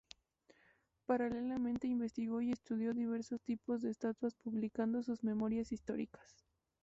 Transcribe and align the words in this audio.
Paralelamente, 1.05 1.85
investigó 1.87 2.41
y 2.41 2.51
estudió 2.51 2.91
diversos 2.95 3.39
tipos 3.43 3.83
de 3.83 3.91
estatuas 3.91 4.33
publicando 4.33 5.03
sus 5.03 5.23
memorias 5.23 5.71
históricas. 5.71 6.43